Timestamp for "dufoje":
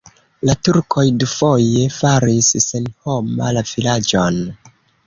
1.25-1.85